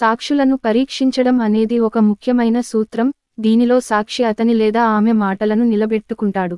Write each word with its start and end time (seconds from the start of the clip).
సాక్షులను 0.00 0.56
పరీక్షించడం 0.56 1.36
అనేది 1.40 1.76
ఒక 1.78 1.98
ముఖ్యమైన 2.08 2.58
సూత్రం 2.70 3.08
దీనిలో 3.40 3.76
సాక్షి 3.80 4.22
అతని 4.24 4.54
లేదా 4.54 4.82
ఆమె 4.96 5.12
మాటలను 5.12 5.64
నిలబెట్టుకుంటాడు. 5.64 6.56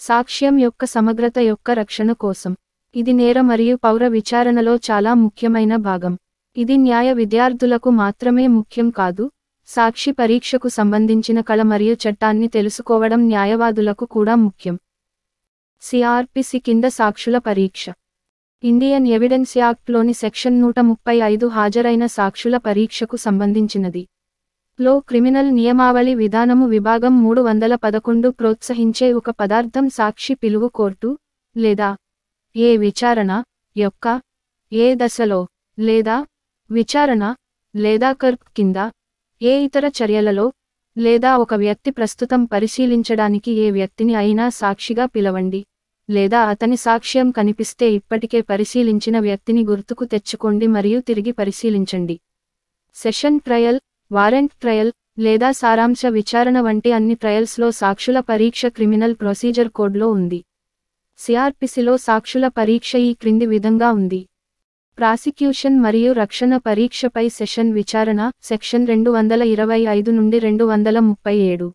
సాక్ష్యం 0.00 0.54
యొక్క 0.58 0.84
సమగ్రత 0.84 1.38
యొక్క 1.50 1.70
రక్షణ 1.70 2.12
కోసం. 2.24 2.52
ఇది 2.94 3.12
నేర 3.12 3.38
మరియు 3.40 3.74
పౌర 3.76 4.06
విచారణలో 4.06 4.74
చాలా 4.88 5.12
ముఖ్యమైన 5.14 5.76
భాగం. 5.88 6.14
ఇది 6.56 6.76
న్యాయ 6.76 7.08
విద్యార్థులకు 7.12 7.90
మాత్రమే 8.02 8.46
ముఖ్యం 8.46 8.88
కాదు 8.90 9.24
సాక్షి 9.68 10.10
పరీక్షకు 10.12 10.68
సంబంధించిన 10.68 11.40
కళ 11.40 11.60
మరియు 11.72 11.94
చట్టాన్ని 12.04 12.48
తెలుసుకోవడం 12.48 13.20
న్యాయవాదులకు 13.28 14.04
కూడా 14.16 14.34
ముఖ్యం. 14.34 14.78
సిఆర్పిసి 15.82 16.58
కింద 16.58 16.84
సాక్షుల 16.98 17.38
పరీక్ష. 17.38 17.84
ఇండియన్ 18.64 19.06
ఎవిడెన్స్ 19.06 19.50
యాక్ట్లోని 19.58 20.12
సెక్షన్ 20.12 20.54
నూట 20.60 20.78
ముప్పై 20.80 21.14
ఐదు 21.22 21.46
హాజరైన 21.46 22.04
సాక్షుల 22.06 22.56
పరీక్షకు 22.56 23.16
సంబంధించినది. 23.16 24.02
లో 24.78 24.92
క్రిమినల్ 25.00 25.50
నియమావళి 25.54 26.12
విధానము 26.14 26.66
విభాగం 26.66 27.14
మూడు 27.24 27.40
వందల 27.40 27.74
పదకొండు 27.74 28.28
ప్రోత్సహించే 28.30 29.08
ఒక 29.12 29.34
పదార్థం 29.40 29.88
సాక్షి 29.88 30.34
పిలువు 30.34 30.68
కోర్టు 30.68 31.10
లేదా 31.56 31.90
ఏ 32.56 32.70
విచారణ 32.76 33.42
యొక్క 33.76 34.06
ఏ 34.72 34.86
దశలో 34.94 35.40
లేదా 35.78 36.16
విచారణ 36.70 37.34
లేదా 37.74 38.12
కర్ప్ 38.12 38.48
కింద 38.56 38.78
ఏ 39.40 39.54
ఇతర 39.64 39.92
చర్యలలో 40.00 40.46
లేదా 40.96 41.32
ఒక 41.36 41.54
వ్యక్తి 41.54 41.90
ప్రస్తుతం 41.90 42.40
పరిశీలించడానికి 42.46 43.52
ఏ 43.66 43.68
వ్యక్తిని 43.70 44.14
అయినా 44.14 44.48
సాక్షిగా 44.60 45.06
పిలవండి. 45.06 45.62
లేదా 46.10 46.40
అతని 46.44 46.76
సాక్ష్యం 46.76 47.30
కనిపిస్తే 47.30 47.92
ఇప్పటికే 47.92 48.40
పరిశీలించిన 48.40 49.18
వ్యక్తిని 49.18 49.64
గుర్తుకు 49.64 50.04
తెచ్చుకోండి 50.04 50.66
మరియు 50.66 51.00
తిరిగి 51.00 51.32
పరిశీలించండి. 51.32 52.20
సెషన్ 52.94 53.40
ట్రయల్ 53.40 53.80
వారెంట్ 54.12 54.52
ట్రయల్ 54.52 54.92
లేదా 55.18 55.50
సారాంశ 55.50 56.06
విచారణ 56.06 56.60
వంటి 56.60 56.92
అన్ని 56.92 57.14
ట్రయల్స్లో 57.14 57.70
సాక్షుల 57.70 58.20
పరీక్ష 58.20 58.66
క్రిమినల్ 58.66 59.14
ప్రొసీజర్ 59.14 59.68
కోడ్లో 59.68 60.08
ఉంది. 60.10 60.44
సిఆర్పిసిలో 61.18 61.96
సాక్షుల 61.96 62.48
పరీక్ష 62.48 62.96
ఈ 62.96 63.12
క్రింది 63.12 63.46
విధంగా 63.46 63.92
ఉంది. 63.92 64.28
ప్రాసిక్యూషన్ 64.98 65.80
మరియు 65.80 66.12
రక్షణ 66.12 66.56
పరీక్షపై 66.56 67.28
సెషన్ 67.28 67.72
విచారణ 67.72 68.30
సెక్షన్ 68.42 68.86
రెండు 68.86 69.10
వందల 69.10 69.42
ఇరవై 69.42 69.80
ఐదు 69.80 70.10
నుండి 70.10 70.38
రెండు 70.38 70.64
వందల 70.64 70.98
ముప్పై 70.98 71.36
ఏడు. 71.36 71.72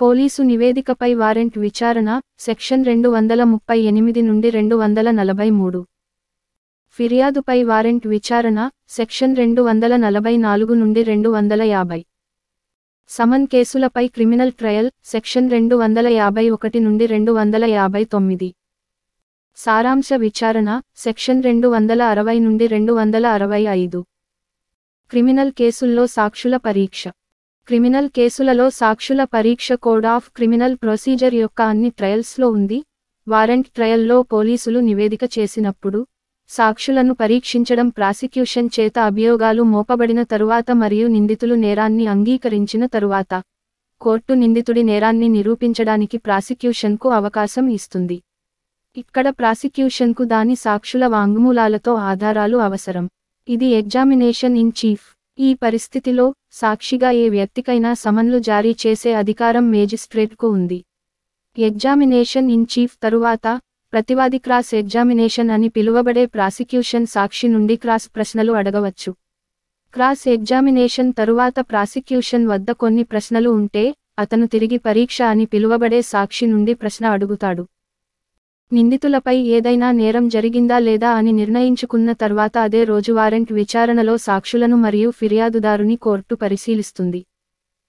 పోలీసు 0.00 0.42
నివేదికపై 0.42 1.14
వారెంట్ 1.14 1.58
విచారణ 1.58 2.20
సెక్షన్ 2.38 2.84
రెండు 2.84 3.08
వందల 3.08 3.44
ముప్పై 3.44 3.80
ఎనిమిది 3.80 4.22
నుండి 4.22 4.50
రెండు 4.50 4.76
వందల 4.76 5.10
నలభై 5.10 5.50
మూడు. 5.50 5.86
ఫిర్యాదుపై 6.90 7.62
వారెంట్ 7.62 8.06
విచారణ 8.06 8.70
సెక్షన్ 8.88 9.36
రెండు 9.36 9.62
వందల 9.62 9.96
నలభై 9.96 10.36
నాలుగు 10.36 10.74
నుండి 10.74 11.02
రెండు 11.02 11.28
వందల 11.28 11.62
యాభై. 11.62 12.04
సమన్ 13.08 13.46
కేసులపై 13.46 14.06
క్రిమినల్ 14.06 14.52
ట్రయల్ 14.52 14.90
సెక్షన్ 15.04 15.50
రెండు 15.50 15.76
వందల 15.76 16.08
యాభై 16.08 16.50
ఒకటి 16.50 16.80
నుండి 16.80 17.06
రెండు 17.06 17.32
వందల 17.32 17.64
యాభై 17.64 18.04
తొమ్మిది. 18.04 18.54
సారాంశ 19.56 20.12
విచారణ 20.12 20.80
సెక్షన్ 20.96 21.42
రెండు 21.42 21.68
వందల 21.68 22.02
అరవై 22.02 22.38
నుండి 22.38 22.66
రెండు 22.66 22.92
వందల 22.92 23.26
అరవై 23.26 23.62
ఐదు. 23.62 24.04
క్రిమినల్ 25.10 25.52
కేసుల్లో 25.52 26.06
సాక్షుల 26.06 26.56
పరీక్ష. 26.56 27.04
క్రిమినల్ 27.68 28.08
కేసులలో 28.08 28.70
సాక్షుల 28.70 29.24
పరీక్ష 29.24 29.72
కోడ్ 29.72 30.06
ఆఫ్ 30.06 30.26
క్రిమినల్ 30.36 30.74
ప్రొసీజర్ 30.76 31.34
యొక్క 31.34 31.62
అన్ని 31.62 31.90
ట్రయల్స్లో 31.90 32.46
ఉంది. 32.48 32.78
వారెంట్ 33.28 33.68
ట్రయల్లో 33.68 34.22
పోలీసులు 34.22 34.80
నివేదిక 34.80 35.24
చేసినప్పుడు 35.38 36.00
సాక్షులను 36.50 37.14
పరీక్షించడం 37.14 37.88
ప్రాసిక్యూషన్ 37.88 38.68
చేత 38.80 38.98
అభియోగాలు 38.98 39.62
మోపబడిన 39.62 40.22
తరువాత 40.22 40.70
మరియు 40.82 41.06
నిందితులు 41.06 41.54
నేరాన్ని 41.54 42.06
అంగీకరించిన 42.06 42.86
తరువాత 42.86 43.42
కోర్టు 44.00 44.32
నిందితుడి 44.34 44.82
నేరాన్ని 44.82 45.28
నిరూపించడానికి 45.28 46.18
ప్రాసిక్యూషన్కు 46.18 47.10
అవకాశం 47.10 47.66
ఇస్తుంది. 47.68 48.20
ఇక్కడ 48.96 49.28
ప్రాసిక్యూషన్కు 49.28 50.24
దాని 50.24 50.54
సాక్షుల 50.54 51.06
వాంగ్మూలాలతో 51.06 51.94
ఆధారాలు 51.94 52.56
అవసరం. 52.56 53.08
ఇది 53.48 53.66
ఎగ్జామినేషన్ 53.66 54.56
ఇన్ 54.56 54.72
చీఫ్ 54.80 55.06
ఈ 55.38 55.54
పరిస్థితిలో 55.54 56.34
సాక్షిగా 56.52 57.10
ఏ 57.10 57.28
వ్యక్తికైనా 57.28 57.94
సమన్లు 57.94 58.38
జారీ 58.38 58.76
చేసే 58.86 59.12
అధికారం 59.12 59.70
మేజిస్ట్రేట్కు 59.70 60.48
ఉంది. 60.48 60.84
ఎగ్జామినేషన్ 61.58 62.50
ఇన్ 62.50 62.66
చీఫ్ 62.72 62.94
తరువాత 63.02 63.60
ప్రతివాది 63.92 64.38
క్రాస్ 64.38 64.74
ఎగ్జామినేషన్ 64.74 65.50
అని 65.50 65.68
పిలువబడే 65.68 66.26
ప్రాసిక్యూషన్ 66.26 67.06
సాక్షి 67.06 67.48
నుండి 67.48 67.76
క్రాస్ 67.76 68.08
ప్రశ్నలు 68.16 68.52
అడగవచ్చు. 68.52 69.12
క్రాస్ 69.94 70.28
ఎగ్జామినేషన్ 70.28 71.12
తరువాత 71.12 71.54
ప్రాసిక్యూషన్ 71.60 72.46
వద్ద 72.46 72.70
కొన్ని 72.70 73.02
ప్రశ్నలు 73.02 73.50
ఉంటే 73.50 73.94
అతను 74.18 74.46
తిరిగి 74.46 74.78
పరీక్ష 74.78 75.22
అని 75.22 75.44
పిలువబడే 75.44 76.02
సాక్షి 76.02 76.46
నుండి 76.46 76.74
ప్రశ్న 76.74 77.06
అడుగుతాడు. 77.06 77.64
నిందితులపై 78.72 79.34
ఏదైనా 79.46 79.92
నేరం 79.92 80.28
జరిగిందా 80.28 80.78
లేదా 80.78 81.10
అని 81.10 81.32
నిర్ణయించుకున్న 81.32 82.12
తర్వాత 82.12 82.58
అదే 82.58 82.84
రోజు 82.84 83.12
వారెంట్ 83.12 83.52
విచారణలో 83.52 84.16
సాక్షులను 84.16 84.76
మరియు 84.76 85.10
ఫిర్యాదుదారుని 85.10 85.96
కోర్టు 85.96 86.34
పరిశీలిస్తుంది. 86.34 87.20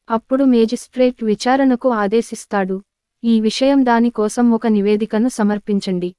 అప్పుడు 0.10 0.44
మేజిస్ట్రేట్ 0.44 1.24
విచారణకు 1.24 1.90
ఆదేశిస్తాడు. 1.90 2.82
ఈ 3.24 3.40
విషయం 3.40 3.86
దాని 3.86 4.10
కోసం 4.10 4.52
ఒక 4.52 4.68
నివేదికను 4.68 5.28
సమర్పించండి. 5.30 6.12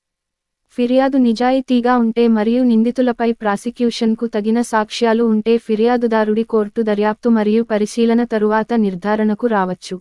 ఫిర్యాదు 0.78 1.18
నిజాయితీగా 1.18 1.96
ఉంటే 1.96 2.28
మరియు 2.28 2.62
నిందితులపై 2.62 3.32
ప్రాసిక్యూషన్కు 3.32 4.26
తగిన 4.26 4.60
సాక్ష్యాలు 4.60 5.24
ఉంటే 5.24 5.56
ఫిర్యాదుదారుడి 5.58 6.42
కోర్టు 6.42 6.82
దర్యాప్తు 6.82 7.30
మరియు 7.30 7.62
పరిశీలన 7.62 8.24
తరువాత 8.24 8.72
నిర్ధారణకు 8.72 9.46
రావచ్చు. 9.46 9.96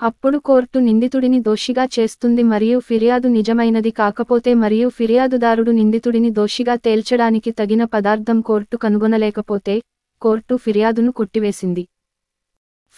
అప్పుడు 0.00 0.38
కోర్టు 0.38 0.78
నిందితుడిని 0.78 1.38
దోషిగా 1.40 1.84
చేస్తుంది 1.94 2.42
మరియు 2.42 2.78
ఫిర్యాదు 2.78 3.28
నిజమైనది 3.28 3.90
కాకపోతే 3.90 4.54
మరియు 4.54 4.88
ఫిర్యాదుదారుడు 4.88 5.70
నిందితుడిని 5.70 6.30
దోషిగా 6.30 6.74
తేల్చడానికి 6.76 7.50
తగిన 7.50 7.84
పదార్థం 7.84 8.38
కోర్టు 8.40 8.76
కనుగొనలేకపోతే 8.76 9.74
కోర్టు 10.22 10.56
ఫిర్యాదును 10.56 11.10
కొట్టివేసింది. 11.12 11.84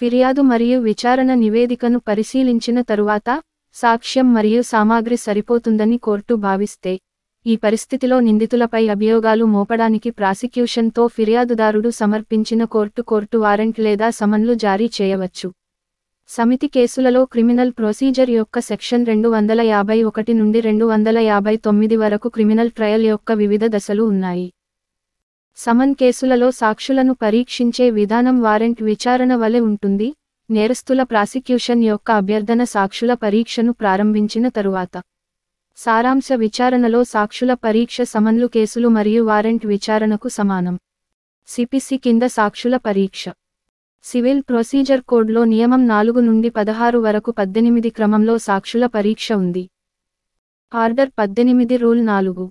ఫిర్యాదు 0.00 0.42
మరియు 0.42 0.78
విచారణ 0.80 1.34
నివేదికను 1.34 1.98
పరిశీలించిన 2.08 2.80
తరువాత 2.80 3.40
సాక్ష్యం 3.76 4.28
మరియు 4.32 4.60
సామాగ్రి 4.62 5.16
సరిపోతుందని 5.16 5.98
కోర్టు 5.98 6.34
భావిస్తే 6.34 6.92
ఈ 7.46 7.56
పరిస్థితిలో 7.56 8.18
నిందితులపై 8.20 8.88
అభియోగాలు 8.88 9.46
మోపడానికి 9.46 10.10
ప్రాసిక్యూషన్తో 10.10 11.06
ఫిర్యాదుదారుడు 11.06 11.90
సమర్పించిన 11.90 12.64
కోర్టు 12.76 13.02
కోర్టు 13.02 13.38
వారెంట్ 13.38 13.80
లేదా 13.80 14.10
సమన్లు 14.10 14.54
జారీ 14.54 14.88
చేయవచ్చు. 15.00 15.50
సమితి 16.28 16.66
కేసులలో 16.66 17.24
క్రిమినల్ 17.24 17.72
ప్రొసీజర్ 17.78 18.30
యొక్క 18.30 18.58
సెక్షన్ 18.58 19.06
రెండు 19.06 19.28
వందల 19.28 19.60
యాభై 19.60 20.02
ఒకటి 20.02 20.32
నుండి 20.32 20.60
రెండు 20.60 20.84
వందల 20.84 21.18
యాభై 21.18 21.56
తొమ్మిది 21.56 21.96
వరకు 21.96 22.28
క్రిమినల్ 22.28 22.70
ట్రయల్ 22.70 23.04
యొక్క 23.04 23.32
వివిధ 23.32 23.64
దశలు 23.66 24.02
ఉన్నాయి. 24.02 24.46
సమన్ 25.58 25.94
కేసులలో 25.94 26.48
సాక్షులను 26.50 27.14
పరీక్షించే 27.14 27.90
విధానం 27.90 28.42
వారెంట్ 28.42 28.82
విచారణ 28.82 29.34
వలె 29.34 29.60
ఉంటుంది. 29.60 30.08
నేరస్తుల 30.50 31.02
ప్రాసిక్యూషన్ 31.02 31.84
యొక్క 31.84 32.10
అభ్యర్థన 32.12 32.64
సాక్షుల 32.64 33.14
పరీక్షను 33.14 33.72
ప్రారంభించిన 33.72 34.48
తరువాత. 34.48 34.96
సారాంశ 35.78 36.32
విచారణలో 36.36 37.02
సాక్షుల 37.04 37.54
పరీక్ష 37.54 38.00
సమన్లు 38.02 38.46
కేసులు 38.46 38.88
మరియు 38.88 39.22
వారెంట్ 39.22 39.66
విచారణకు 39.66 40.28
సమానం. 40.28 40.78
సిపిసి 41.48 41.96
కింద 41.96 42.22
సాక్షుల 42.38 42.76
పరీక్ష. 42.88 43.24
సివిల్ 44.04 44.40
ప్రొసీజర్ 44.42 45.00
కోడ్లో 45.00 45.44
నియమం 45.44 45.82
నాలుగు 45.88 46.20
నుండి 46.20 46.48
పదహారు 46.48 46.98
వరకు 46.98 47.30
పద్దెనిమిది 47.30 47.90
క్రమంలో 47.90 48.38
సాక్షుల 48.38 48.86
పరీక్ష 48.86 49.32
ఉంది. 49.32 49.62
ఆర్డర్ 50.74 51.10
పద్దెనిమిది 51.18 51.76
రూల్ 51.76 52.06
నాలుగు. 52.06 52.44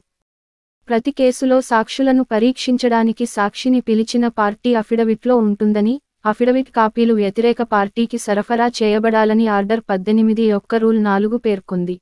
ప్రతి 0.90 1.12
కేసులో 1.12 1.62
సాక్షులను 1.62 2.24
పరీక్షించడానికి 2.24 3.26
సాక్షిని 3.26 3.82
పిలిచిన 3.82 4.28
పార్టీ 4.28 4.76
అఫిడవిట్లో 4.76 5.36
ఉంటుందని 5.38 6.02
అఫిడవిట్ 6.26 6.72
కాపీలు 6.72 7.14
వ్యతిరేక 7.14 7.62
పార్టీకి 7.62 8.18
సరఫరా 8.18 8.70
చేయబడాలని 8.80 9.48
ఆర్డర్ 9.48 9.84
పద్దెనిమిది 9.90 10.44
యొక్క 10.44 10.76
రూల్ 10.76 11.04
నాలుగు 11.04 11.38
పేర్కొంది. 11.38 11.98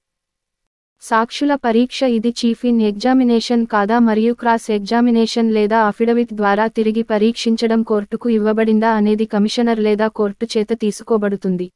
సాక్షుల 1.01 1.55
పరీక్ష 1.55 1.99
ఇది 2.03 2.31
చీఫ్ 2.39 2.63
ఇన్ 2.65 2.81
ఎగ్జామినేషన్ 2.81 3.61
కాదా 3.65 3.99
మరియు 3.99 4.33
క్రాస్ 4.33 4.65
ఎగ్జామినేషన్ 4.71 5.49
లేదా 5.51 5.77
అఫిడవిట్ 5.81 6.33
ద్వారా 6.33 6.65
తిరిగి 6.67 7.03
పరీక్షించడం 7.03 7.83
కోర్టుకు 7.83 8.29
ఇవ్వబడిందా 8.29 8.89
అనేది 8.89 9.25
కమిషనర్ 9.25 9.79
లేదా 9.79 10.07
కోర్టు 10.07 10.47
చేత 10.57 10.67
తీసుకోబడుతుంది. 10.83 11.67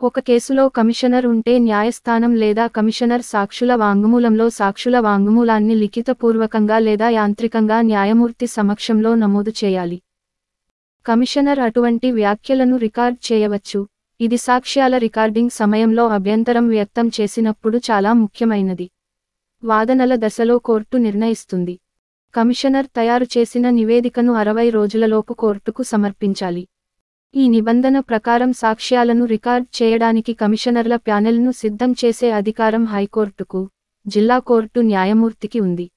ఒక 0.00 0.20
కేసులో 0.20 0.68
కమిషనర్ 0.68 1.26
ఉంటే 1.26 1.54
న్యాయస్థానం 1.58 2.34
లేదా 2.44 2.66
కమిషనర్ 2.78 3.26
సాక్షుల 3.32 3.74
వాంగ్మూలంలో 3.74 4.48
సాక్షుల 4.60 4.98
వాంగ్మూలాన్ని 5.00 5.74
లిఖితపూర్వకంగా 5.74 6.78
లేదా 6.78 7.10
యాంత్రికంగా 7.20 7.80
న్యాయమూర్తి 7.82 8.46
సమక్షంలో 8.58 9.12
నమోదు 9.14 9.54
చేయాలి. 9.64 10.00
కమిషనర్ 11.06 11.60
అటువంటి 11.60 12.10
వ్యాఖ్యలను 12.12 12.76
రికార్డ్ 12.76 13.18
చేయవచ్చు. 13.32 13.80
ఇది 14.20 14.36
సాక్ష్యాల 14.36 14.96
రికార్డింగ్ 14.96 15.50
సమయంలో 15.50 16.06
అభ్యంతరం 16.06 16.68
వ్యక్తం 16.68 17.08
చేసినప్పుడు 17.08 17.78
చాలా 17.78 18.12
ముఖ్యమైనది. 18.12 18.90
వాదనల 19.64 20.14
దశలో 20.14 20.58
కోర్టు 20.58 20.96
నిర్ణయిస్తుంది. 20.96 21.78
కమిషనర్ 22.34 22.86
తయారు 22.86 23.26
చేసిన 23.36 23.70
నివేదికను 23.70 24.32
అరవై 24.32 24.70
రోజులలోపు 24.70 25.32
కోర్టుకు 25.32 25.82
సమర్పించాలి. 25.82 26.68
ఈ 27.34 27.48
నిబంధన 27.48 27.98
ప్రకారం 27.98 28.52
సాక్ష్యాలను 28.52 29.24
రికార్డ్ 29.24 29.82
చేయడానికి 29.82 30.34
కమిషనర్ల 30.34 30.96
ప్యానెల్ను 30.96 31.50
సిద్ధం 31.50 31.92
చేసే 31.92 32.30
అధికారం 32.30 32.84
హైకోర్టుకు 32.84 33.68
జిల్లా 34.06 34.38
కోర్టు 34.38 34.80
న్యాయమూర్తికి 34.80 35.60
ఉంది. 35.60 35.90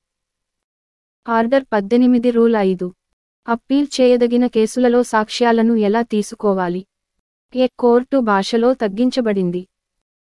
ఆర్డర్ 1.28 1.64
పద్దెనిమిది 1.74 2.32
రూల్ 2.32 2.56
ఐదు. 2.56 2.94
అప్పీల్ 3.48 3.88
చేయదగిన 4.02 4.46
కేసులలో 4.48 5.04
సాక్ష్యాలను 5.04 5.76
ఎలా 5.76 6.02
తీసుకోవాలి? 6.02 6.86
ఏ 7.56 7.68
కోర్టు 7.80 8.18
భాషలో 8.18 8.74
తగ్గించబడింది? 8.74 9.68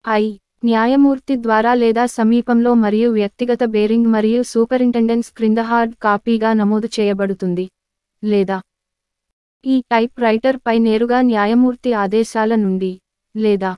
ఐ. 0.07 0.23
న్యాయమూర్తి 0.65 1.35
ద్వారా 1.35 1.73
లేదా 1.73 2.05
సమీపంలో 2.05 2.73
మరియు 2.73 3.11
వ్యక్తిగత 3.11 3.63
బేరింగ్ 3.65 4.07
మరియు 4.07 4.41
సూపరింటెండెన్స్ 4.43 5.33
క్రింద 5.33 5.57
హార్డ్ 5.59 5.95
కాపీగా 5.95 6.53
నమోదు 6.53 6.89
చేయబడుతుంది. 6.99 7.69
లేదా 8.23 8.61
ఈ 9.65 9.81
టైప్ 9.91 10.19
రైటర్ 10.19 10.57
పై 10.67 10.79
నేరుగా 10.79 11.21
న్యాయమూర్తి 11.21 11.93
ఆదేశాల 11.93 12.55
నుండి. 12.55 12.99
లేదా 13.35 13.71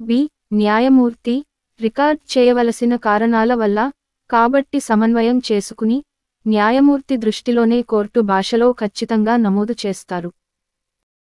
బి. 0.00 0.20
న్యాయమూర్తి 0.52 1.44
రికార్డ్ 1.80 2.38
చేయవలసిన 2.38 2.96
కారణాల 2.96 3.54
వల్ల 3.54 3.92
కాబట్టి 4.30 4.80
సమన్వయం 4.80 5.38
చేసుకుని 5.52 6.04
న్యాయమూర్తి 6.46 7.16
దృష్టిలోనే 7.16 7.82
కోర్టు 7.82 8.20
భాషలో 8.20 8.72
ఖచ్చితంగా 8.72 9.36
నమోదు 9.36 9.74
చేస్తారు. 9.86 10.30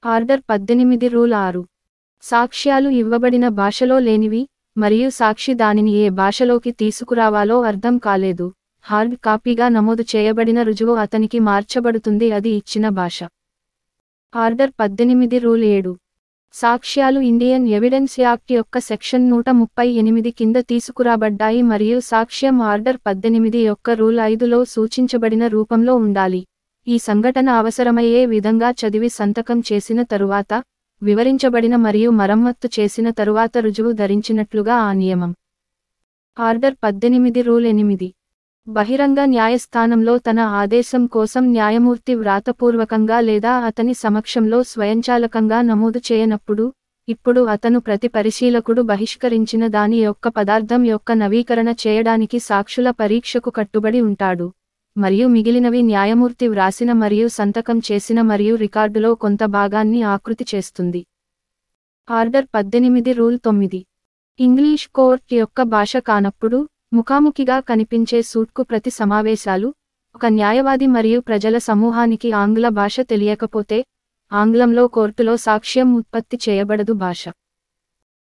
ఆర్డర్ 0.03 0.41
పద్దెనిమిది 0.49 1.07
రూల్ 1.07 1.33
ఆరు. 1.33 1.61
సాక్ష్యాలు 2.23 2.89
ఇవ్వబడిన 2.89 3.47
భాషలో 3.59 3.99
లేనివి 3.99 4.41
మరియు 4.77 5.09
సాక్షి 5.09 5.53
దానిని 5.53 5.91
ఏ 5.91 6.09
భాషలోకి 6.09 6.71
తీసుకురావాలో 6.71 7.61
అర్థం 7.61 7.97
కాలేదు. 7.97 8.47
హార్డ్ 8.85 9.15
కాపీగా 9.15 9.69
నమోదు 9.69 10.05
చేయబడిన 10.15 10.61
రుజువు 10.61 10.95
అతనికి 10.95 11.39
మార్చబడుతుంది 11.39 12.29
అది 12.31 12.51
ఇచ్చిన 12.55 12.89
భాష. 12.89 13.19
ఆర్డర్ 14.33 14.71
పద్దెనిమిది 14.79 15.39
రూల్ 15.39 15.63
ఏడు. 15.63 15.93
సాక్ష్యాలు 16.53 17.19
ఇండియన్ 17.31 17.67
ఎవిడెన్స్ 17.67 18.19
యాక్ట్ 18.19 18.51
యొక్క 18.51 18.77
సెక్షన్ 18.91 19.29
నూట 19.29 19.49
ముప్పై 19.49 19.89
ఎనిమిది 20.01 20.31
కింద 20.31 20.55
తీసుకురాబడ్డాయి 20.55 21.61
మరియు 21.73 21.99
సాక్ష్యం 22.13 22.61
ఆర్డర్ 22.71 22.97
పద్దెనిమిది 23.07 23.61
యొక్క 23.65 23.89
రూల్ 24.01 24.19
ఐదులో 24.31 24.65
సూచించబడిన 24.65 25.47
రూపంలో 25.47 25.95
ఉండాలి. 25.95 26.41
ఈ 26.87 26.97
సంఘటన 26.97 27.49
అవసరమయ్యే 27.49 28.25
విధంగా 28.25 28.69
చదివి 28.71 29.09
సంతకం 29.09 29.59
చేసిన 29.59 30.01
తరువాత 30.03 30.63
వివరించబడిన 31.01 31.75
మరియు 31.75 32.09
మరమ్మత్తు 32.09 32.69
చేసిన 32.79 33.09
తరువాత 33.09 33.57
రుజువు 33.57 33.91
ధరించినట్లుగా 33.91 34.75
ఆ 34.75 34.93
నియమం. 34.93 35.33
ఆర్డర్ 36.37 36.75
పద్దెనిమిది 36.83 37.41
రూల్ 37.41 37.65
ఎనిమిది. 37.65 38.13
బహిరంగ 38.67 39.25
న్యాయస్థానంలో 39.25 40.17
తన 40.17 40.39
ఆదేశం 40.39 41.05
కోసం 41.05 41.51
న్యాయమూర్తి 41.51 42.15
వ్రాతపూర్వకంగా 42.15 43.19
లేదా 43.19 43.53
అతని 43.65 43.93
సమక్షంలో 43.93 44.63
స్వయంచాలకంగా 44.63 45.61
నమోదు 45.61 46.01
చేయనప్పుడు 46.11 46.73
ఇప్పుడు 47.07 47.41
అతను 47.45 47.79
ప్రతి 47.79 48.07
పరిశీలకుడు 48.07 48.81
బహిష్కరించిన 48.81 49.67
దాని 49.67 49.97
యొక్క 49.97 50.27
పదార్థం 50.27 50.85
యొక్క 50.85 51.11
నవీకరణ 51.11 51.69
చేయడానికి 51.87 52.39
సాక్షుల 52.39 52.89
పరీక్షకు 52.89 53.49
కట్టుబడి 53.49 54.01
ఉంటాడు. 54.01 54.49
మరియు 54.97 55.27
మిగిలినవి 55.27 55.81
న్యాయమూర్తి 55.81 56.47
వ్రాసిన 56.47 56.91
మరియు 56.93 57.27
సంతకం 57.27 57.77
చేసిన 57.79 58.21
మరియు 58.21 58.55
రికార్డులో 58.55 59.15
కొంత 59.15 59.43
భాగాన్ని 59.43 60.01
ఆకృతి 60.03 60.45
చేస్తుంది. 60.55 61.01
ఆర్డర్ 62.09 62.45
పద్దెనిమిది 62.55 63.13
రూల్ 63.13 63.39
తొమ్మిది. 63.45 63.79
ఇంగ్లీష్ 64.39 64.87
కోర్ట్ 64.87 65.33
యొక్క 65.33 65.63
భాష 65.63 65.97
కానప్పుడు 65.97 66.59
ముఖాముఖిగా 66.93 67.59
కనిపించే 67.59 68.21
సూట్కు 68.21 68.63
ప్రతి 68.63 68.89
సమావేశాలు 68.89 69.73
ఒక 70.15 70.25
న్యాయవాది 70.25 70.87
మరియు 70.87 71.19
ప్రజల 71.19 71.57
సమూహానికి 71.57 72.31
ఆంగ్ల 72.31 72.69
భాష 72.69 72.99
తెలియకపోతే 72.99 73.85
ఆంగ్లంలో 74.31 74.87
కోర్టులో 74.87 75.37
సాక్ష్యం 75.37 75.95
ఉత్పత్తి 75.95 76.39
చేయబడదు 76.49 76.93
భాష. 76.93 77.23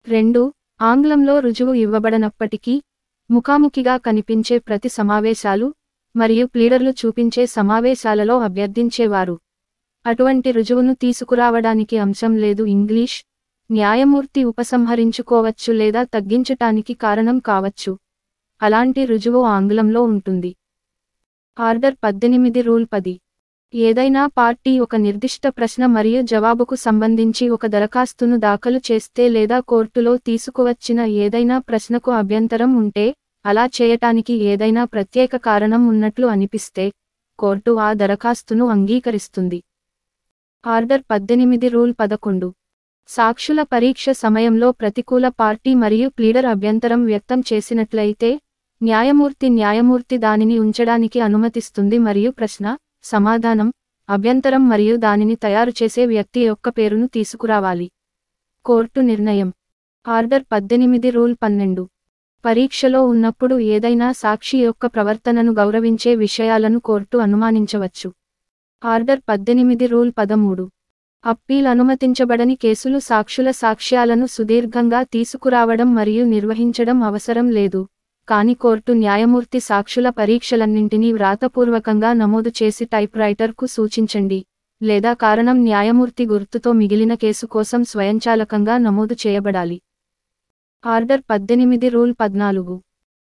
రెండు. 0.07 0.53
ఆంగ్లంలో 0.83 1.41
రుజువు 1.41 1.73
ఇవ్వబడనప్పటికీ 1.75 2.83
ముఖాముఖిగా 3.31 3.97
కనిపించే 3.97 4.59
ప్రతి 4.59 4.89
సమావేశాలు 4.89 5.67
మరియు 6.15 6.47
ప్లీడర్లు 6.47 6.91
చూపించే 6.91 7.47
సమావేశాలలో 7.47 8.35
అభ్యర్థించేవారు. 8.39 9.37
అటువంటి 10.05 10.51
రుజువును 10.53 10.95
తీసుకురావడానికి 10.95 11.97
అంశం 11.99 12.33
లేదు. 12.37 12.63
ఇంగ్లీష్ 12.67 13.17
న్యాయమూర్తి 13.71 14.45
ఉపసంహరించుకోవచ్చు 14.45 15.73
లేదా 15.73 16.03
తగ్గించటానికి 16.03 16.95
కారణం 16.95 17.39
కావచ్చు. 17.39 17.93
అలాంటి 18.61 19.05
రుజువు 19.05 19.43
ఆంగ్లంలో 19.47 20.03
ఉంటుంది. 20.03 20.51
ఆర్డర్ 21.59 21.97
పద్దెనిమిది 22.05 22.61
రూల్ 22.63 22.87
పది. 22.93 23.15
ఏదైనా 23.75 24.27
పార్టీ 24.27 24.73
ఒక 24.79 24.97
నిర్దిష్ట 24.97 25.47
ప్రశ్న 25.49 25.87
మరియు 25.87 26.21
జవాబుకు 26.23 26.75
సంబంధించి 26.75 27.45
ఒక 27.49 27.67
దరఖాస్తును 27.67 28.37
దాఖలు 28.39 28.81
చేస్తే 28.91 29.29
లేదా 29.29 29.61
కోర్టులో 29.61 30.17
తీసుకువచ్చిన 30.17 31.01
ఏదైనా 31.01 31.59
ప్రశ్నకు 31.59 32.11
అభ్యంతరం 32.13 32.73
ఉంటే 32.75 33.07
అలా 33.45 33.67
చేయటానికి 33.67 34.35
ఏదైనా 34.35 34.85
ప్రత్యేక 34.85 35.37
కారణం 35.37 35.89
ఉన్నట్లు 35.89 36.27
అనిపిస్తే 36.27 36.93
కోర్టు 37.39 37.71
ఆ 37.71 37.93
దరఖాస్తును 37.93 38.65
అంగీకరిస్తుంది. 38.67 39.63
ఆర్డర్ 40.67 41.03
పద్దెనిమిది 41.11 41.69
రూల్ 41.69 41.95
పదకొండు. 42.01 42.49
సాక్షుల 43.09 43.63
పరీక్ష 43.63 44.11
సమయంలో 44.11 44.73
ప్రతికూల 44.73 45.29
పార్టీ 45.29 45.75
మరియు 45.75 46.09
ప్లీడర్ 46.09 46.47
అభ్యంతరం 46.47 47.05
వ్యక్తం 47.05 47.41
చేసినట్లయితే 47.53 48.41
న్యాయమూర్తి 48.83 49.49
న్యాయమూర్తి 49.49 50.19
దానిని 50.19 50.59
ఉంచడానికి 50.59 51.21
అనుమతిస్తుంది 51.21 51.99
మరియు 51.99 52.31
ప్రశ్న 52.31 52.77
సమాధానం 53.05 53.73
అభ్యంతరం 54.09 54.69
మరియు 54.69 54.97
దానిని 54.97 55.35
తయారు 55.35 55.73
చేసే 55.83 56.07
వ్యక్తి 56.07 56.41
యొక్క 56.41 56.69
పేరును 56.69 57.07
తీసుకురావాలి. 57.07 57.91
కోర్టు 58.65 59.01
నిర్ణయం. 59.01 59.53
ఆర్డర్ 60.09 60.45
పద్దెనిమిది 60.53 61.11
రూల్ 61.11 61.35
పన్నెండు. 61.43 61.89
పరీక్షలో 62.45 63.01
ఉన్నప్పుడు 63.07 63.59
ఏదైనా 63.59 64.13
సాక్షి 64.13 64.59
యొక్క 64.59 64.87
ప్రవర్తనను 64.87 65.53
గౌరవించే 65.53 66.15
విషయాలను 66.15 66.79
కోర్టు 66.79 67.19
అనుమానించవచ్చు. 67.19 68.09
ఆర్డర్ 68.85 69.21
పద్దెనిమిది 69.29 69.87
రూల్ 69.87 70.13
పదమూడు. 70.19 70.65
అప్పీల్ 71.25 71.67
అనుమతించబడని 71.67 72.55
కేసులు 72.55 72.99
సాక్షుల 72.99 73.51
సాక్ష్యాలను 73.51 74.27
సుదీర్ఘంగా 74.27 75.03
తీసుకురావడం 75.03 75.95
మరియు 75.95 76.25
నిర్వహించడం 76.25 77.03
అవసరం 77.03 77.51
లేదు. 77.51 77.87
కాని 78.29 78.55
కోర్టు 78.55 78.93
న్యాయమూర్తి 78.93 79.61
సాక్షుల 79.61 80.09
పరీక్షలన్నింటినీ 80.09 81.13
వ్రాతపూర్వకంగా 81.13 82.13
నమోదు 82.13 82.53
చేసి 82.63 82.85
టైప్ 82.85 83.17
రైటర్కు 83.17 83.67
సూచించండి. 83.67 84.45
లేదా 84.83 85.13
కారణం 85.13 85.65
న్యాయమూర్తి 85.65 86.27
గుర్తుతో 86.27 86.73
మిగిలిన 86.73 87.15
కేసు 87.15 87.47
కోసం 87.47 87.85
స్వయంచాలకంగా 87.85 88.79
నమోదు 88.79 89.17
చేయబడాలి. 89.27 89.81
ఆర్డర్ 90.85 91.21
పద్దెనిమిది 91.31 91.89
రూల్ 91.89 92.15
పద్నాలుగు. 92.21 92.81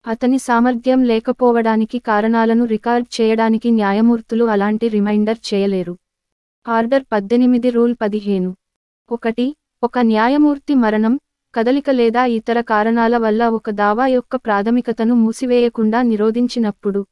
అతని 0.06 0.38
సామర్థ్యం 0.38 1.04
లేకపోవడానికి 1.04 1.98
కారణాలను 1.98 2.64
రికార్డ్ 2.64 3.06
చేయడానికి 3.20 3.70
న్యాయమూర్తులు 3.70 4.44
అలాంటి 4.44 4.88
రిమైండర్ 4.88 5.54
చేయలేరు. 5.54 5.94
ఆర్డర్ 6.68 7.04
పద్దెనిమిది 7.12 7.70
రూల్ 7.70 7.94
పదిహేను. 8.02 8.54
ఒకటి 9.10 9.56
ఒక 9.82 9.98
న్యాయమూర్తి 9.98 10.74
మరణం 10.74 11.20
కదలిక 11.54 11.90
లేదా 11.90 12.24
ఇతర 12.24 12.60
కారణాల 12.60 13.16
వల్ల 13.16 13.48
ఒక 13.48 13.70
దావా 13.70 14.06
యొక్క 14.06 14.36
ప్రాథమికతను 14.36 15.14
మూసివేయకుండా 15.14 16.02
నిరోధించినప్పుడు 16.02 17.06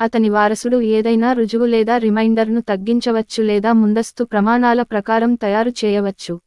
అతని 0.00 0.28
వారసుడు 0.28 0.80
ఏదైనా 0.80 1.32
రుజువు 1.32 1.66
లేదా 1.66 1.96
రిమైండర్ను 1.96 2.60
తగ్గించవచ్చు 2.60 3.42
లేదా 3.42 3.72
ముందస్తు 3.72 4.24
ప్రమాణాల 4.24 4.82
ప్రకారం 4.82 5.34
తయారు 5.34 5.72
చేయవచ్చు. 5.84 6.40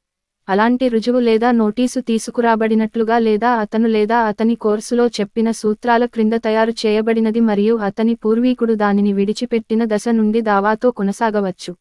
అలాంటి 0.48 0.88
రుజువు 0.88 1.20
లేదా 1.20 1.52
నోటీసు 1.52 2.00
తీసుకురాబడినట్లుగా 2.00 3.20
లేదా 3.20 3.50
అతను 3.54 3.88
లేదా 3.88 4.18
అతని 4.18 4.56
కోర్సులో 4.56 5.08
చెప్పిన 5.08 5.52
సూత్రాల 5.52 6.06
క్రింద 6.06 6.34
తయారు 6.34 6.74
చేయబడినది 6.86 7.40
మరియు 7.40 7.76
అతని 7.78 8.14
పూర్వీకుడు 8.16 8.74
దానిని 8.74 9.14
విడిచిపెట్టిన 9.14 9.84
దశ 9.86 10.08
నుండి 10.10 10.42
దావాతో 10.42 10.92
కొనసాగవచ్చు. 10.92 11.74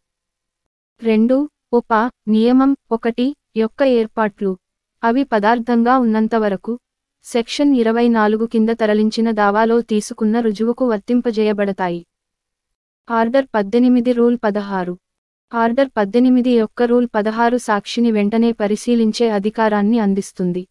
రెండు 1.02 1.48
ఉప 1.72 1.94
నియమం 2.28 2.76
ఒకటి 2.92 3.36
యొక్క 3.56 3.82
ఏర్పాట్లు. 3.82 4.56
అవి 5.04 5.24
పదార్థంగా 5.24 5.98
ఉన్నంతవరకు 5.98 6.78
సెక్షన్ 7.24 7.76
ఇరవై 7.76 8.08
నాలుగు 8.08 8.44
కింద 8.46 8.68
తరలించిన 8.68 9.30
దావాలో 9.30 9.80
తీసుకున్న 9.80 10.40
రుజువుకు 10.40 10.84
వర్తింపజేయబడతాయి. 10.88 12.06
ఆర్డర్ 13.08 13.46
పద్దెనిమిది 13.54 14.12
రూల్ 14.12 14.38
పదహారు. 14.44 14.94
ఆర్డర్ 15.52 15.88
పద్దెనిమిది 15.96 16.50
యొక్క 16.50 16.82
రూల్ 16.82 17.06
పదహారు 17.14 17.56
సాక్షిని 17.56 18.10
వెంటనే 18.12 18.52
పరిశీలించే 18.52 19.28
అధికారాన్ని 19.28 19.98
అందిస్తుంది. 19.98 20.62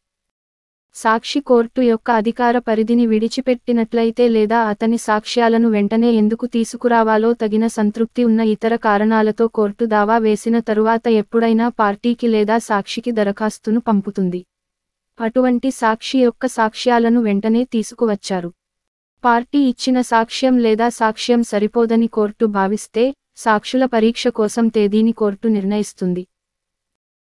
సాక్షి 0.95 1.39
కోర్టు 1.39 1.81
యొక్క 1.81 2.11
అధికార 2.11 2.57
పరిధిని 2.57 3.05
విడిచిపెట్టినట్లయితే 3.07 4.27
లేదా 4.27 4.59
అతని 4.63 4.97
సాక్ష్యాలను 4.97 5.69
వెంటనే 5.69 6.11
ఎందుకు 6.11 6.45
తీసుకురావాలో 6.45 7.33
తగిన 7.33 7.67
సంతృప్తి 7.67 8.23
ఉన్న 8.23 8.39
ఇతర 8.39 8.75
కారణాలతో 8.75 9.47
కోర్టు 9.47 9.85
దావా 9.85 10.17
వేసిన 10.17 10.59
తరువాత 10.59 11.07
ఎప్పుడైనా 11.07 11.69
పార్టీకి 11.69 12.27
లేదా 12.27 12.57
సాక్షికి 12.57 13.11
దరఖాస్తును 13.11 13.79
పంపుతుంది. 13.79 14.45
అటువంటి 15.19 15.71
సాక్షి 15.71 16.19
యొక్క 16.19 16.45
సాక్ష్యాలను 16.45 17.21
వెంటనే 17.21 17.63
తీసుకువచ్చారు. 17.63 18.49
పార్టీ 19.23 19.61
ఇచ్చిన 19.63 20.01
సాక్ష్యం 20.01 20.57
లేదా 20.57 20.89
సాక్ష్యం 20.89 21.43
సరిపోదని 21.43 22.07
కోర్టు 22.07 22.45
భావిస్తే 22.45 23.13
సాక్షుల 23.37 23.85
పరీక్ష 23.85 24.27
కోసం 24.27 24.67
తేదీని 24.67 25.11
కోర్టు 25.11 25.47
నిర్ణయిస్తుంది. 25.47 26.27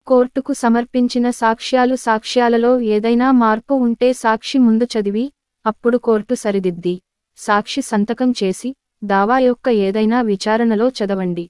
కోర్టుకు 0.08 0.54
సమర్పించిన 0.54 1.30
సాక్ష్యాలు 1.30 1.96
సాక్ష్యాలలో 1.96 2.80
ఏదైనా 2.80 3.32
మార్పు 3.32 3.74
ఉంటే 3.74 4.14
సాక్షి 4.14 4.58
ముందు 4.58 4.84
చదివి 4.84 5.32
అప్పుడు 5.66 5.98
కోర్టు 5.98 6.34
సరిదిద్ది. 6.34 7.02
సాక్షి 7.38 7.82
సంతకం 7.82 8.34
చేసి 8.44 8.76
దావా 9.04 9.40
యొక్క 9.40 9.70
ఏదైనా 9.70 10.22
విచారణలో 10.22 10.90
చదవండి. 10.90 11.50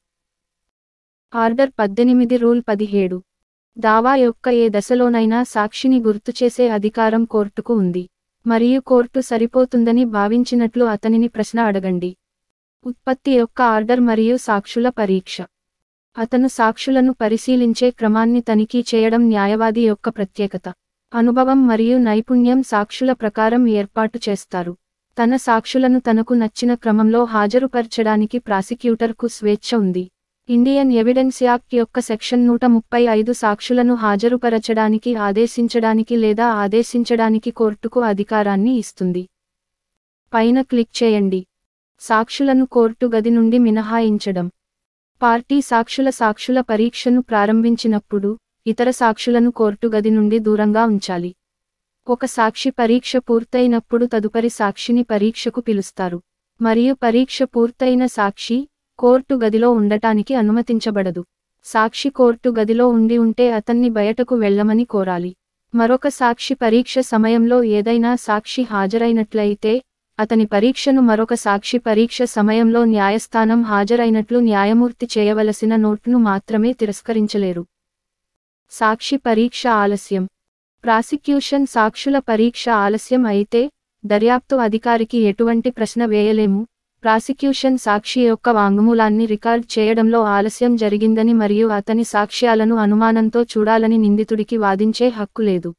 ఆర్డర్ 1.35 1.71
పద్దెనిమిది 1.79 2.37
రూల్ 2.37 2.61
పదిహేడు. 2.69 3.21
దావా 3.79 4.15
యొక్క 4.15 4.49
ఏ 4.49 4.69
దశలోనైనా 4.69 5.43
సాక్షిని 5.43 5.99
గుర్తుచేసే 5.99 6.69
అధికారం 6.69 7.25
కోర్టుకు 7.25 7.73
ఉంది. 7.73 8.09
మరియు 8.47 8.79
కోర్టు 8.79 9.19
సరిపోతుందని 9.19 10.05
భావించినట్లు 10.05 10.85
అతనిని 10.85 11.27
ప్రశ్న 11.27 11.59
అడగండి. 11.59 12.15
ఉత్పత్తి 12.85 13.31
యొక్క 13.31 13.61
ఆర్డర్ 13.61 13.99
మరియు 13.99 14.37
సాక్షుల 14.37 14.89
పరీక్ష. 14.89 15.41
అతను 16.17 16.47
సాక్షులను 16.47 17.13
పరిశీలించే 17.13 17.89
క్రమాన్ని 17.89 18.41
తనిఖీ 18.41 18.85
చేయడం 18.95 19.29
న్యాయవాది 19.29 19.81
యొక్క 19.81 20.09
ప్రత్యేకత. 20.09 20.73
అనుభవం 21.13 21.67
మరియు 21.67 21.97
నైపుణ్యం 21.97 22.63
సాక్షుల 22.63 23.11
ప్రకారం 23.11 23.67
ఏర్పాటు 23.67 24.19
చేస్తారు. 24.29 24.73
తన 25.17 25.35
సాక్షులను 25.35 25.99
తనకు 25.99 26.33
నచ్చిన 26.33 26.73
క్రమంలో 26.73 27.23
హాజరుపరచడానికి 27.23 28.39
ప్రాసిక్యూటర్కు 28.39 29.27
స్వేచ్ఛ 29.27 29.77
ఉంది. 29.77 30.11
ఇండియన్ 30.49 30.91
ఎవిడెన్స్ 30.91 31.43
యాక్ట్ 31.43 31.75
యొక్క 31.75 31.99
సెక్షన్ 31.99 32.47
నూట 32.47 32.65
ముప్పై 32.65 33.03
ఐదు 33.03 33.31
సాక్షులను 33.31 33.93
హాజరుపరచడానికి 33.93 35.15
ఆదేశించడానికి 35.15 36.15
లేదా 36.15 36.45
ఆదేశించడానికి 36.45 37.51
కోర్టుకు 37.51 38.01
అధికారాన్ని 38.01 38.75
ఇస్తుంది. 38.77 39.29
పైన 40.33 40.61
క్లిక్ 40.61 41.03
చేయండి. 41.03 41.45
సాక్షులను 42.01 42.65
కోర్టు 42.65 43.05
గది 43.15 43.29
నుండి 43.29 43.57
మినహాయించడం. 43.57 44.51
పార్టీ 45.21 45.61
సాక్షుల 45.61 46.09
సాక్షుల 46.09 46.61
పరీక్షను 46.61 47.21
ప్రారంభించినప్పుడు 47.21 48.37
ఇతర 48.67 48.89
సాక్షులను 48.89 49.51
కోర్టు 49.51 49.87
గది 49.87 50.09
నుండి 50.09 50.39
దూరంగా 50.39 50.83
ఉంచాలి. 50.83 51.31
ఒక 52.09 52.25
సాక్షి 52.25 52.69
పరీక్ష 52.69 53.17
పూర్తయినప్పుడు 53.17 54.05
తదుపరి 54.05 54.49
సాక్షిని 54.49 55.03
పరీక్షకు 55.03 55.61
పిలుస్తారు. 55.61 56.21
మరియు 56.61 56.93
పరీక్ష 56.93 57.43
పూర్తయిన 57.43 58.05
సాక్షి 58.05 58.67
కోర్టు 58.99 59.35
గదిలో 59.35 59.71
ఉండటానికి 59.71 60.35
అనుమతించబడదు. 60.35 61.23
సాక్షి 61.65 62.09
కోర్టు 62.09 62.49
గదిలో 62.49 62.87
ఉండి 62.87 63.17
ఉంటే 63.17 63.51
అతన్ని 63.51 63.89
బయటకు 63.89 64.35
వెళ్ళమని 64.35 64.83
కోరాలి. 64.85 65.35
మరొక 65.73 66.07
సాక్షి 66.07 66.53
పరీక్ష 66.53 66.99
సమయంలో 66.99 67.63
ఏదైనా 67.63 68.15
సాక్షి 68.15 68.63
హాజరైనట్లయితే 68.63 69.73
అతని 70.19 70.45
పరీక్షను 70.45 71.01
మరొక 71.01 71.33
సాక్షి 71.33 71.77
పరీక్ష 71.77 72.23
సమయంలో 72.23 72.85
న్యాయస్థానం 72.85 73.63
హాజరైనట్లు 73.63 74.39
న్యాయమూర్తి 74.39 75.09
చేయవలసిన 75.17 75.75
నోట్ను 75.75 76.17
మాత్రమే 76.17 76.73
తిరస్కరించలేరు. 76.73 77.63
సాక్షి 78.71 79.17
పరీక్ష 79.17 79.67
ఆలస్యం. 79.67 80.25
ప్రాసిక్యూషన్ 80.83 81.65
సాక్షుల 81.65 82.19
పరీక్ష 82.19 82.69
ఆలస్యం 82.69 83.25
అయితే 83.25 83.69
దర్యాప్తు 84.05 84.55
అధికారికి 84.55 85.17
ఎటువంటి 85.17 85.69
ప్రశ్న 85.69 86.05
వేయలేము. 86.05 86.67
ప్రాసిక్యూషన్ 87.03 87.77
సాక్షి 87.77 88.21
యొక్క 88.21 88.49
వాంగ్మూలాన్ని 88.49 89.25
రికార్డ్ 89.25 89.79
చేయడంలో 89.79 90.21
ఆలస్యం 90.37 90.75
జరిగిందని 90.75 91.33
మరియు 91.33 91.67
అతని 91.67 92.03
సాక్ష్యాలను 92.03 92.75
అనుమానంతో 92.75 93.43
చూడాలని 93.43 93.97
నిందితుడికి 93.97 94.57
వాదించే 94.57 95.09
హక్కు 95.09 95.41
లేదు. 95.41 95.71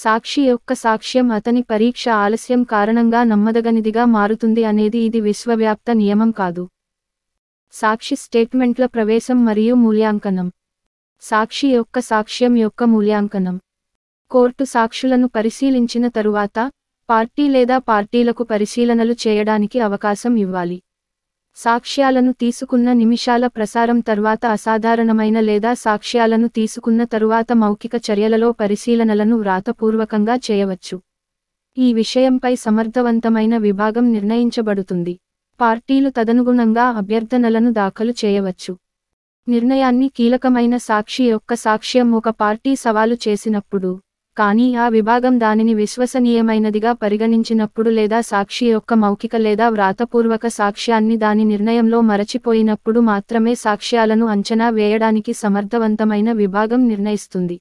సాక్షి 0.00 0.42
యొక్క 0.42 0.72
సాక్ష్యం 0.72 1.30
అతని 1.30 1.62
పరీక్ష 1.62 2.08
ఆలస్యం 2.08 2.62
కారణంగా 2.62 3.24
నమ్మదగనిదిగా 3.24 4.04
మారుతుంది 4.04 4.64
అనేది 4.64 4.98
ఇది 4.98 5.20
విశ్వవ్యాప్త 5.20 5.90
నియమం 5.90 6.30
కాదు. 6.30 6.64
సాక్షి 7.72 8.16
స్టేట్మెంట్ల 8.16 8.86
ప్రవేశం 8.86 9.44
మరియు 9.44 9.74
మూల్యాంకనం. 9.74 10.52
సాక్షి 11.20 11.68
యొక్క 11.68 11.98
సాక్ష్యం 11.98 12.56
యొక్క 12.56 12.84
మూల్యాంకనం. 12.84 13.60
కోర్టు 14.30 14.64
సాక్షులను 14.64 15.28
పరిశీలించిన 15.28 16.08
తరువాత 16.08 16.70
పార్టీ 17.08 17.48
లేదా 17.48 17.78
పార్టీలకు 17.78 18.42
పరిశీలనలు 18.42 19.16
చేయడానికి 19.26 19.80
అవకాశం 19.80 20.36
ఇవ్వాలి. 20.36 20.82
సాక్ష్యాలను 21.58 22.32
తీసుకున్న 22.32 22.92
నిమిషాల 22.92 23.46
ప్రసారం 23.46 24.00
తర్వాత 24.00 24.46
అసాధారణమైన 24.46 25.40
లేదా 25.40 25.74
సాక్ష్యాలను 25.74 26.48
తీసుకున్న 26.48 27.04
తరువాత 27.04 27.52
మౌఖిక 27.52 27.94
చర్యలలో 28.10 28.52
పరిశీలనలను 28.52 29.36
వ్రాతపూర్వకంగా 29.36 30.36
చేయవచ్చు. 30.36 30.96
ఈ 31.76 31.92
విషయంపై 31.92 32.54
సమర్థవంతమైన 32.56 33.56
విభాగం 33.56 34.12
నిర్ణయించబడుతుంది. 34.12 35.20
పార్టీలు 35.60 36.10
తదనుగుణంగా 36.10 36.84
అభ్యర్థనలను 36.84 37.72
దాఖలు 37.72 38.14
చేయవచ్చు. 38.24 38.78
నిర్ణయాన్ని 39.48 40.08
కీలకమైన 40.08 40.76
సాక్షి 40.76 41.24
యొక్క 41.24 41.54
సాక్ష్యం 41.54 42.12
ఒక 42.12 42.28
పార్టీ 42.28 42.76
సవాలు 42.76 43.18
చేసినప్పుడు 43.28 43.90
కానీ 44.38 44.74
ఆ 44.74 44.88
విభాగం 44.88 45.40
దానిని 45.40 45.74
విశ్వసనీయమైనదిగా 45.74 46.92
పరిగణించినప్పుడు 46.92 47.90
లేదా 47.90 48.20
సాక్షి 48.20 48.66
యొక్క 48.66 48.94
మౌఖిక 48.94 49.36
లేదా 49.36 49.68
వ్రాతపూర్వక 49.68 50.46
సాక్ష్యాన్ని 50.46 51.16
దాని 51.16 51.44
నిర్ణయంలో 51.44 52.00
మరచిపోయినప్పుడు 52.00 53.00
మాత్రమే 53.00 53.54
సాక్ష్యాలను 53.54 54.26
అంచనా 54.26 54.68
వేయడానికి 54.70 55.32
సమర్థవంతమైన 55.32 56.32
విభాగం 56.32 56.88
నిర్ణయిస్తుంది. 56.88 57.56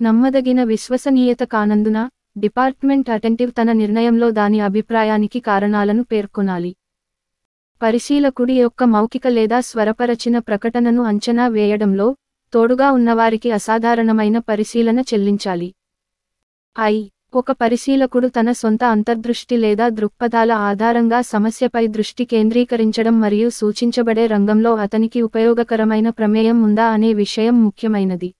నమ్మదగిన 0.00 0.62
విశ్వసనీయత 0.62 1.42
కానందున 1.44 2.08
డిపార్ట్మెంట్ 2.38 3.10
అటెంటివ్ 3.10 3.50
తన 3.50 3.72
నిర్ణయంలో 3.72 4.30
దాని 4.30 4.60
అభిప్రాయానికి 4.60 5.40
కారణాలను 5.40 6.02
పేర్కొనాలి. 6.02 6.72
పరిశీలకుడి 7.82 8.56
యొక్క 8.56 8.84
మౌఖిక 8.84 9.26
లేదా 9.28 9.60
స్వరపరచిన 9.60 10.38
ప్రకటనను 10.38 11.02
అంచనా 11.02 11.46
వేయడంలో 11.48 12.08
తోడుగా 12.52 12.90
ఉన్నవారికి 12.90 13.50
అసాధారణమైన 13.50 14.38
పరిశీలన 14.38 15.00
చెల్లించాలి. 15.00 15.70
ఐ 16.76 16.94
ఒక 17.34 17.52
పరిశీలకుడు 17.52 18.28
తన 18.28 18.52
సొంత 18.52 18.82
అంతర్దృష్టి 18.84 19.56
లేదా 19.56 19.86
దృక్పథాల 19.88 20.52
ఆధారంగా 20.68 21.20
సమస్యపై 21.22 21.82
దృష్టి 21.86 22.24
కేంద్రీకరించడం 22.24 23.14
మరియు 23.20 23.48
సూచించబడే 23.50 24.24
రంగంలో 24.26 24.72
అతనికి 24.74 25.22
ఉపయోగకరమైన 25.22 26.10
ప్రమేయం 26.10 26.58
ఉందా 26.62 26.86
అనే 26.86 27.10
విషయం 27.12 27.64
ముఖ్యమైనది. 27.64 28.30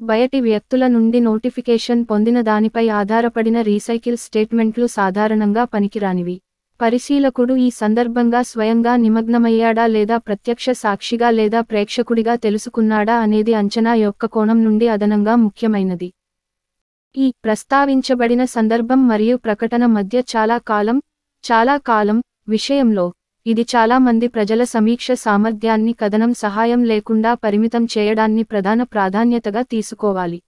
బయటి 0.00 0.40
వ్యక్తుల 0.40 0.86
నుండి 0.86 1.20
నోటిఫికేషన్ 1.20 2.04
పొందిన 2.04 2.40
దానిపై 2.40 2.86
ఆధారపడిన 3.00 3.60
రీసైకిల్ 3.62 4.16
స్టేట్మెంట్లు 4.16 4.86
సాధారణంగా 4.86 5.64
పనికిరానివి. 5.64 6.36
పరిశీలకుడు 6.80 7.56
ఈ 7.56 7.70
సందర్భంగా 7.70 8.42
స్వయంగా 8.42 8.94
నిమగ్నమయ్యాడా 8.96 9.86
లేదా 9.86 10.18
ప్రత్యక్ష 10.18 10.70
సాక్షిగా 10.82 11.30
లేదా 11.30 11.62
ప్రేక్షకుడిగా 11.62 12.36
తెలుసుకున్నాడా 12.36 13.16
అనేది 13.18 13.54
అంచనా 13.54 13.94
యొక్క 13.94 14.26
కోణం 14.26 14.60
నుండి 14.64 14.88
అదనంగా 14.88 15.36
ముఖ్యమైనది. 15.36 16.10
ఈ 17.16 17.32
ప్రస్తావించబడిన 17.44 18.44
సందర్భం 18.44 19.08
మరియు 19.08 19.36
ప్రకటన 19.36 19.86
మధ్య 19.86 20.22
చాలా 20.36 20.58
కాలం 20.58 21.02
చాలా 21.44 21.76
కాలం 21.78 22.22
విషయంలో 22.48 23.12
ఇది 23.46 23.62
చాలా 23.62 23.98
మంది 23.98 24.26
ప్రజల 24.28 24.62
సమీక్ష 24.64 25.12
సామర్థ్యాన్ని 25.12 25.92
కథనం 25.92 26.34
సహాయం 26.34 26.84
లేకుండా 26.84 27.34
పరిమితం 27.34 27.84
చేయడాన్ని 27.84 28.42
ప్రధాన 28.42 28.82
ప్రాధాన్యతగా 28.82 29.62
తీసుకోవాలి. 29.62 30.42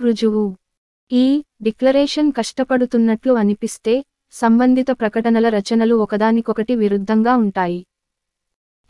రుజువు. 0.00 0.44
ఈ 1.10 1.42
డిక్లరేషన్ 1.62 2.32
కష్టపడుతున్నట్లు 2.32 3.32
అనిపిస్తే 3.32 4.04
సంబంధిత 4.34 4.90
ప్రకటనల 4.90 5.48
రచనలు 5.48 5.94
ఒకదానికొకటి 5.94 6.74
విరుద్ధంగా 6.74 7.36
ఉంటాయి. 7.36 7.86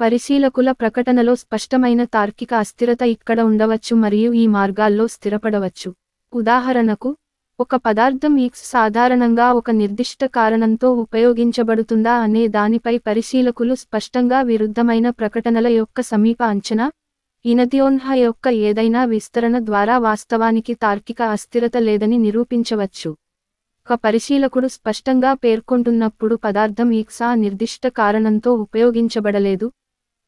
పరిశీలకుల 0.00 0.71
ప్రకటనలో 0.71 1.35
స్పష్టమైన 1.35 2.04
తార్కిక 2.04 2.54
అస్థిరత 2.54 3.02
ఇక్కడ 3.02 3.40
ఉండవచ్చు 3.40 3.97
మరియు 3.97 4.33
ఈ 4.33 4.47
మార్గాల్లో 4.47 5.07
స్థిరపడవచ్చు. 5.07 5.90
ఉదాహరణకు 6.33 7.11
ఒక 7.59 7.77
పదార్థం 7.77 8.35
ఈక్స్ 8.39 8.63
సాధారణంగా 8.71 9.47
ఒక 9.53 9.71
నిర్దిష్ట 9.71 10.25
కారణంతో 10.25 10.89
ఉపయోగించబడుతుందా 10.95 12.15
అనే 12.17 12.43
దానిపై 12.49 12.95
పరిశీలకులు 12.99 13.75
స్పష్టంగా 13.75 14.39
విరుద్ధమైన 14.43 15.11
ప్రకటనల 15.11 15.69
యొక్క 15.69 16.01
సమీప 16.03 16.41
అంచనా 16.45 16.87
ఇనదియోన్హ 17.45 18.15
యొక్క 18.15 18.49
ఏదైనా 18.69 19.03
విస్తరణ 19.05 19.59
ద్వారా 19.59 19.99
వాస్తవానికి 19.99 20.75
తార్కిక 20.75 21.21
అస్థిరత 21.35 21.77
లేదని 21.89 22.19
నిరూపించవచ్చు. 22.19 23.11
ఒక 23.87 23.99
పరిశీలకుడు 24.05 24.69
స్పష్టంగా 24.69 25.35
పేర్కొంటున్నప్పుడు 25.35 26.37
పదార్థం 26.37 26.91
ఈక్సా 26.93 27.31
నిర్దిష్ట 27.35 27.87
కారణంతో 28.01 28.53
ఉపయోగించబడలేదు. 28.67 29.69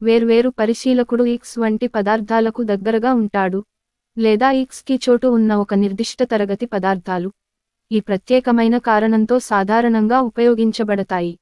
వేర్వేరు 0.01 0.51
పరిశీలకుడు 0.61 1.27
ఈక్స్ 1.27 1.59
వంటి 1.59 1.89
పదార్థాలకు 1.89 2.63
దగ్గరగా 2.63 3.13
ఉంటాడు. 3.15 3.61
లేదా 4.17 4.49
X 4.61 4.81
కి 4.83 5.01
చోటు 5.05 5.27
ఉన్న 5.29 5.55
ఒక 5.55 5.75
నిర్దిష్ట 5.75 6.23
తరగతి 6.23 6.67
పదార్థాలు 6.67 7.29
ఈ 7.91 8.01
ప్రత్యేకమైన 8.01 8.79
కారణంతో 8.79 9.39
సాధారణంగా 9.39 10.19
ఉపయోగించబడతాయి. 10.21 11.33